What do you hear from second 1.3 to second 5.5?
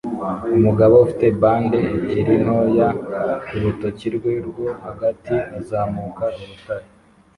bande ebyiri ntoya kurutoki rwe rwo hagati